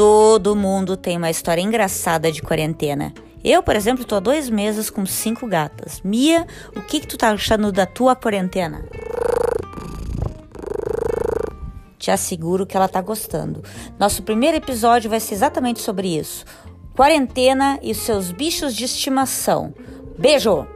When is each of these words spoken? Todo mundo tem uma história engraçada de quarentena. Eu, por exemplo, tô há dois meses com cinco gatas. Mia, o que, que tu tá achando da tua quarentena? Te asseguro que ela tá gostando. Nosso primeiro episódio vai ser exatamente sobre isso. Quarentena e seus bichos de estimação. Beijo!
Todo 0.00 0.56
mundo 0.56 0.96
tem 0.96 1.18
uma 1.18 1.28
história 1.28 1.60
engraçada 1.60 2.32
de 2.32 2.40
quarentena. 2.40 3.12
Eu, 3.44 3.62
por 3.62 3.76
exemplo, 3.76 4.02
tô 4.02 4.14
há 4.14 4.18
dois 4.18 4.48
meses 4.48 4.88
com 4.88 5.04
cinco 5.04 5.46
gatas. 5.46 6.00
Mia, 6.02 6.46
o 6.74 6.80
que, 6.80 7.00
que 7.00 7.06
tu 7.06 7.18
tá 7.18 7.28
achando 7.28 7.70
da 7.70 7.84
tua 7.84 8.16
quarentena? 8.16 8.82
Te 11.98 12.10
asseguro 12.10 12.64
que 12.64 12.74
ela 12.74 12.88
tá 12.88 13.02
gostando. 13.02 13.62
Nosso 13.98 14.22
primeiro 14.22 14.56
episódio 14.56 15.10
vai 15.10 15.20
ser 15.20 15.34
exatamente 15.34 15.82
sobre 15.82 16.16
isso. 16.16 16.46
Quarentena 16.96 17.78
e 17.82 17.94
seus 17.94 18.32
bichos 18.32 18.74
de 18.74 18.86
estimação. 18.86 19.74
Beijo! 20.16 20.66